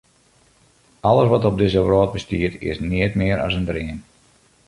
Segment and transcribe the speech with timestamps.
[1.09, 3.97] Alles wat op dizze wrâld bestiet, is neat mear as in dream.